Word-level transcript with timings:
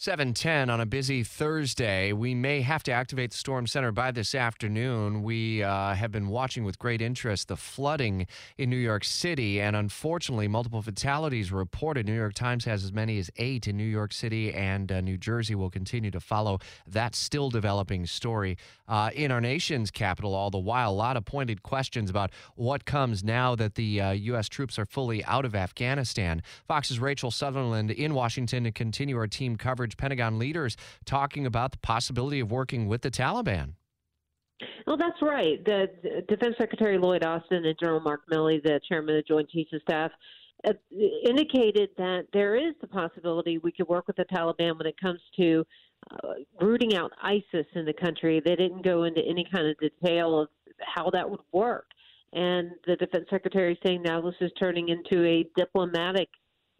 710 0.00 0.70
on 0.70 0.80
a 0.80 0.86
busy 0.86 1.22
Thursday. 1.22 2.14
We 2.14 2.34
may 2.34 2.62
have 2.62 2.82
to 2.84 2.90
activate 2.90 3.32
the 3.32 3.36
Storm 3.36 3.66
Center 3.66 3.92
by 3.92 4.12
this 4.12 4.34
afternoon. 4.34 5.22
We 5.22 5.62
uh, 5.62 5.92
have 5.92 6.10
been 6.10 6.28
watching 6.28 6.64
with 6.64 6.78
great 6.78 7.02
interest 7.02 7.48
the 7.48 7.56
flooding 7.56 8.26
in 8.56 8.70
New 8.70 8.78
York 8.78 9.04
City, 9.04 9.60
and 9.60 9.76
unfortunately, 9.76 10.48
multiple 10.48 10.80
fatalities 10.80 11.52
reported. 11.52 12.06
New 12.06 12.14
York 12.14 12.32
Times 12.32 12.64
has 12.64 12.82
as 12.82 12.94
many 12.94 13.18
as 13.18 13.30
eight 13.36 13.68
in 13.68 13.76
New 13.76 13.84
York 13.84 14.14
City, 14.14 14.54
and 14.54 14.90
uh, 14.90 15.02
New 15.02 15.18
Jersey 15.18 15.54
will 15.54 15.68
continue 15.68 16.10
to 16.12 16.20
follow 16.20 16.60
that 16.86 17.14
still 17.14 17.50
developing 17.50 18.06
story 18.06 18.56
uh, 18.88 19.10
in 19.14 19.30
our 19.30 19.42
nation's 19.42 19.90
capital. 19.90 20.34
All 20.34 20.48
the 20.48 20.58
while, 20.58 20.92
a 20.92 20.94
lot 20.94 21.18
of 21.18 21.26
pointed 21.26 21.62
questions 21.62 22.08
about 22.08 22.30
what 22.54 22.86
comes 22.86 23.22
now 23.22 23.54
that 23.54 23.74
the 23.74 24.00
U.S. 24.14 24.46
Uh, 24.46 24.48
troops 24.50 24.78
are 24.78 24.86
fully 24.86 25.22
out 25.26 25.44
of 25.44 25.54
Afghanistan. 25.54 26.42
Fox's 26.66 26.98
Rachel 26.98 27.30
Sutherland 27.30 27.90
in 27.90 28.14
Washington 28.14 28.64
to 28.64 28.72
continue 28.72 29.18
our 29.18 29.26
team 29.26 29.56
coverage 29.58 29.89
Pentagon 29.96 30.38
leaders 30.38 30.76
talking 31.04 31.46
about 31.46 31.72
the 31.72 31.78
possibility 31.78 32.40
of 32.40 32.50
working 32.50 32.88
with 32.88 33.02
the 33.02 33.10
Taliban. 33.10 33.74
Well, 34.86 34.96
that's 34.96 35.20
right. 35.22 35.64
The, 35.64 35.88
Defense 36.28 36.56
Secretary 36.58 36.98
Lloyd 36.98 37.24
Austin 37.24 37.64
and 37.64 37.76
General 37.78 38.00
Mark 38.00 38.22
Milley, 38.30 38.62
the 38.62 38.80
chairman 38.88 39.16
of 39.16 39.24
the 39.24 39.34
Joint 39.34 39.48
Chiefs 39.50 39.72
of 39.72 39.80
Staff, 39.82 40.10
uh, 40.66 40.72
indicated 41.24 41.90
that 41.96 42.26
there 42.32 42.56
is 42.56 42.74
the 42.80 42.86
possibility 42.86 43.58
we 43.58 43.72
could 43.72 43.88
work 43.88 44.06
with 44.06 44.16
the 44.16 44.26
Taliban 44.26 44.76
when 44.76 44.86
it 44.86 45.00
comes 45.00 45.20
to 45.38 45.64
uh, 46.10 46.34
rooting 46.60 46.96
out 46.96 47.12
ISIS 47.22 47.66
in 47.74 47.86
the 47.86 47.94
country. 47.94 48.42
They 48.44 48.56
didn't 48.56 48.84
go 48.84 49.04
into 49.04 49.22
any 49.22 49.46
kind 49.50 49.66
of 49.66 49.76
detail 49.78 50.40
of 50.40 50.48
how 50.80 51.10
that 51.10 51.28
would 51.28 51.40
work. 51.52 51.86
And 52.32 52.70
the 52.86 52.96
defense 52.96 53.26
secretary 53.30 53.78
saying 53.84 54.02
now 54.02 54.20
this 54.20 54.34
is 54.40 54.52
turning 54.58 54.88
into 54.88 55.24
a 55.24 55.46
diplomatic 55.56 56.28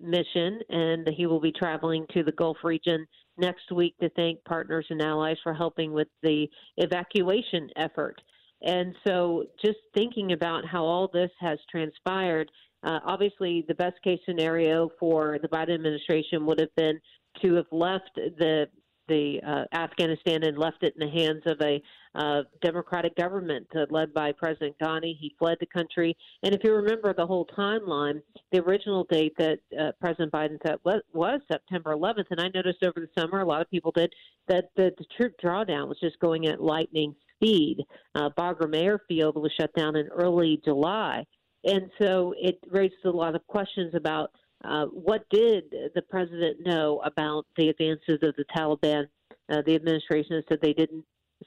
mission, 0.00 0.60
and 0.68 1.08
he 1.16 1.26
will 1.26 1.40
be 1.40 1.52
traveling 1.52 2.06
to 2.14 2.22
the 2.22 2.32
Gulf 2.32 2.58
region 2.64 3.06
next 3.38 3.72
week 3.72 3.94
to 4.00 4.08
thank 4.10 4.42
partners 4.44 4.86
and 4.90 5.02
allies 5.02 5.36
for 5.42 5.54
helping 5.54 5.92
with 5.92 6.08
the 6.22 6.46
evacuation 6.76 7.68
effort. 7.76 8.20
And 8.62 8.94
so, 9.06 9.44
just 9.62 9.78
thinking 9.94 10.32
about 10.32 10.64
how 10.64 10.84
all 10.84 11.10
this 11.12 11.30
has 11.40 11.58
transpired, 11.70 12.50
uh, 12.82 13.00
obviously, 13.04 13.64
the 13.68 13.74
best 13.74 14.00
case 14.02 14.20
scenario 14.26 14.90
for 14.98 15.38
the 15.42 15.48
Biden 15.48 15.74
administration 15.74 16.46
would 16.46 16.60
have 16.60 16.74
been 16.76 16.98
to 17.42 17.54
have 17.54 17.66
left 17.72 18.10
the 18.14 18.66
the 19.08 19.40
uh, 19.46 19.64
Afghanistan 19.76 20.42
and 20.44 20.58
left 20.58 20.82
it 20.82 20.94
in 20.98 21.06
the 21.06 21.12
hands 21.12 21.42
of 21.46 21.60
a 21.60 21.82
uh, 22.14 22.42
democratic 22.62 23.16
government 23.16 23.66
uh, 23.76 23.86
led 23.90 24.14
by 24.14 24.32
President 24.32 24.76
Ghani. 24.82 25.16
He 25.18 25.34
fled 25.38 25.58
the 25.60 25.66
country, 25.66 26.16
and 26.42 26.54
if 26.54 26.62
you 26.64 26.72
remember 26.74 27.12
the 27.12 27.26
whole 27.26 27.46
timeline, 27.56 28.22
the 28.52 28.60
original 28.60 29.04
date 29.10 29.34
that 29.38 29.58
uh, 29.78 29.92
President 30.00 30.32
Biden 30.32 30.58
said 30.66 30.76
was, 30.84 31.40
September 31.50 31.94
11th. 31.94 32.26
And 32.30 32.40
I 32.40 32.48
noticed 32.54 32.82
over 32.84 33.00
the 33.00 33.20
summer, 33.20 33.40
a 33.40 33.46
lot 33.46 33.60
of 33.60 33.70
people 33.70 33.92
did 33.92 34.12
that 34.48 34.70
the, 34.76 34.92
the 34.98 35.04
troop 35.16 35.34
drawdown 35.42 35.88
was 35.88 35.98
just 36.00 36.18
going 36.20 36.46
at 36.46 36.60
lightning 36.60 37.14
speed. 37.36 37.84
Uh, 38.14 38.30
Bagram 38.38 38.76
Airfield 38.76 39.36
was 39.36 39.52
shut 39.58 39.72
down 39.74 39.96
in 39.96 40.08
early 40.08 40.60
July, 40.64 41.24
and 41.64 41.90
so 42.00 42.34
it 42.38 42.58
raised 42.70 42.94
a 43.04 43.10
lot 43.10 43.34
of 43.34 43.46
questions 43.46 43.94
about 43.94 44.30
uh, 44.64 44.86
what 44.86 45.24
did 45.30 45.64
the 45.94 46.02
president 46.02 46.58
know 46.64 47.00
about 47.04 47.46
the 47.56 47.68
advances 47.68 48.18
of 48.22 48.34
the 48.36 48.44
Taliban? 48.56 49.06
Uh, 49.50 49.62
the 49.66 49.74
administration 49.74 50.42
said 50.48 50.58
they 50.62 50.72
didn't 50.72 51.04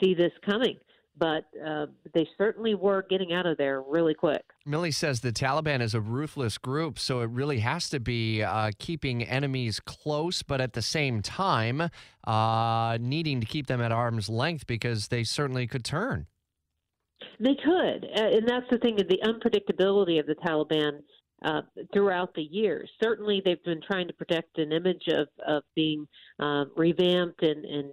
see 0.00 0.14
this 0.14 0.32
coming, 0.48 0.76
but 1.16 1.44
uh, 1.66 1.86
they 2.14 2.26
certainly 2.38 2.74
were 2.74 3.04
getting 3.10 3.32
out 3.32 3.46
of 3.46 3.56
there 3.58 3.82
really 3.82 4.14
quick. 4.14 4.42
Milley 4.66 4.94
says 4.94 5.20
the 5.20 5.32
Taliban 5.32 5.82
is 5.82 5.94
a 5.94 6.00
ruthless 6.00 6.56
group, 6.56 6.98
so 6.98 7.20
it 7.20 7.30
really 7.30 7.58
has 7.58 7.88
to 7.90 7.98
be 7.98 8.42
uh, 8.42 8.70
keeping 8.78 9.24
enemies 9.24 9.80
close, 9.80 10.42
but 10.42 10.60
at 10.60 10.74
the 10.74 10.82
same 10.82 11.20
time, 11.20 11.90
uh, 12.24 12.98
needing 13.00 13.40
to 13.40 13.46
keep 13.46 13.66
them 13.66 13.80
at 13.80 13.90
arm's 13.90 14.28
length 14.28 14.66
because 14.66 15.08
they 15.08 15.24
certainly 15.24 15.66
could 15.66 15.84
turn. 15.84 16.26
They 17.38 17.54
could, 17.54 18.04
and 18.04 18.48
that's 18.48 18.66
the 18.70 18.78
thing: 18.78 18.96
the 18.96 19.20
unpredictability 19.24 20.20
of 20.20 20.26
the 20.26 20.36
Taliban 20.36 21.02
uh, 21.44 21.62
throughout 21.92 22.34
the 22.34 22.42
years. 22.42 22.90
Certainly, 23.02 23.42
they've 23.44 23.62
been 23.64 23.80
trying 23.82 24.06
to 24.08 24.14
protect 24.14 24.58
an 24.58 24.72
image 24.72 25.04
of, 25.08 25.28
of 25.46 25.62
being 25.74 26.06
uh, 26.38 26.64
revamped 26.76 27.42
and, 27.42 27.64
and 27.64 27.90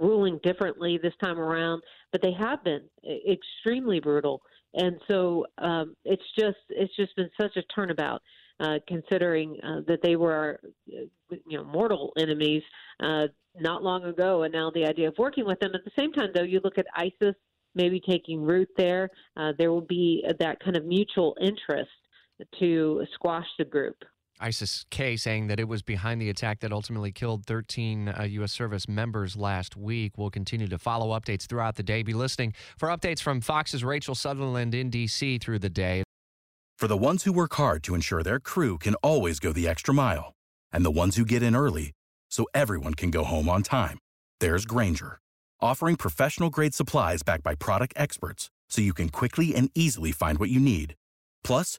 ruling 0.00 0.40
differently 0.42 0.98
this 1.02 1.12
time 1.22 1.38
around, 1.38 1.82
but 2.12 2.22
they 2.22 2.32
have 2.32 2.62
been 2.64 2.82
extremely 3.30 4.00
brutal. 4.00 4.42
And 4.74 4.96
so 5.08 5.46
um, 5.58 5.94
it's 6.04 6.22
just 6.38 6.58
it's 6.68 6.94
just 6.96 7.14
been 7.16 7.30
such 7.40 7.56
a 7.56 7.62
turnabout, 7.74 8.22
uh, 8.60 8.78
considering 8.86 9.58
uh, 9.62 9.80
that 9.86 10.00
they 10.02 10.16
were 10.16 10.32
our, 10.32 10.60
you 10.86 11.08
know 11.58 11.64
mortal 11.64 12.12
enemies 12.18 12.62
uh, 13.02 13.26
not 13.58 13.82
long 13.82 14.04
ago, 14.04 14.42
and 14.42 14.52
now 14.52 14.70
the 14.74 14.84
idea 14.84 15.08
of 15.08 15.14
working 15.18 15.46
with 15.46 15.58
them. 15.60 15.72
At 15.74 15.84
the 15.84 15.90
same 15.98 16.12
time, 16.12 16.30
though, 16.34 16.42
you 16.42 16.60
look 16.62 16.78
at 16.78 16.86
ISIS 16.94 17.34
maybe 17.74 18.00
taking 18.00 18.42
root 18.42 18.68
there. 18.76 19.08
Uh, 19.36 19.52
there 19.58 19.70
will 19.70 19.82
be 19.82 20.24
that 20.38 20.60
kind 20.60 20.76
of 20.76 20.84
mutual 20.84 21.36
interest 21.40 21.90
to 22.58 23.04
squash 23.14 23.46
the 23.58 23.64
group. 23.64 23.96
ISIS 24.38 24.84
K 24.90 25.16
saying 25.16 25.46
that 25.46 25.58
it 25.58 25.66
was 25.66 25.82
behind 25.82 26.20
the 26.20 26.28
attack 26.28 26.60
that 26.60 26.72
ultimately 26.72 27.10
killed 27.10 27.46
13 27.46 28.08
uh, 28.08 28.22
U.S. 28.24 28.52
service 28.52 28.86
members 28.88 29.36
last 29.36 29.76
week. 29.76 30.12
We'll 30.18 30.30
continue 30.30 30.68
to 30.68 30.78
follow 30.78 31.18
updates 31.18 31.46
throughout 31.46 31.76
the 31.76 31.82
day. 31.82 32.02
Be 32.02 32.12
listening 32.12 32.52
for 32.76 32.88
updates 32.90 33.20
from 33.20 33.40
Fox's 33.40 33.82
Rachel 33.82 34.14
Sutherland 34.14 34.74
in 34.74 34.90
D.C. 34.90 35.38
through 35.38 35.60
the 35.60 35.70
day. 35.70 36.02
For 36.76 36.88
the 36.88 36.96
ones 36.96 37.24
who 37.24 37.32
work 37.32 37.54
hard 37.54 37.82
to 37.84 37.94
ensure 37.94 38.22
their 38.22 38.38
crew 38.38 38.76
can 38.76 38.94
always 38.96 39.40
go 39.40 39.52
the 39.52 39.66
extra 39.66 39.94
mile, 39.94 40.34
and 40.70 40.84
the 40.84 40.90
ones 40.90 41.16
who 41.16 41.24
get 41.24 41.42
in 41.42 41.56
early 41.56 41.92
so 42.30 42.46
everyone 42.52 42.92
can 42.92 43.10
go 43.10 43.24
home 43.24 43.48
on 43.48 43.62
time, 43.62 43.98
there's 44.40 44.66
Grainger, 44.66 45.18
offering 45.60 45.96
professional 45.96 46.50
grade 46.50 46.74
supplies 46.74 47.22
backed 47.22 47.42
by 47.42 47.54
product 47.54 47.94
experts 47.96 48.50
so 48.68 48.82
you 48.82 48.92
can 48.92 49.08
quickly 49.08 49.54
and 49.54 49.70
easily 49.74 50.12
find 50.12 50.38
what 50.38 50.50
you 50.50 50.60
need. 50.60 50.94
Plus, 51.42 51.78